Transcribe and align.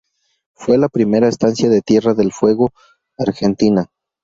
Fue 0.55 0.79
la 0.79 0.89
primera 0.89 1.27
estancia 1.27 1.69
de 1.69 1.81
Tierra 1.83 2.15
del 2.15 2.31
Fuego, 2.31 2.71
Argentina. 3.19 3.91